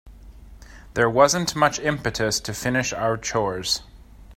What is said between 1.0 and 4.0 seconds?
wasn't much impetus to finish our chores.